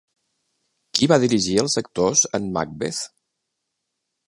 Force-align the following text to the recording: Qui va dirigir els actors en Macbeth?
Qui 0.99 1.09
va 1.11 1.19
dirigir 1.25 1.59
els 1.65 1.77
actors 1.83 2.25
en 2.39 2.49
Macbeth? 2.57 3.05